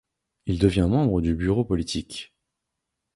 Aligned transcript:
Il 0.47 0.57
devient 0.57 0.87
membre 0.89 1.21
du 1.21 1.35
bureau 1.35 1.63
politique. 1.63 2.33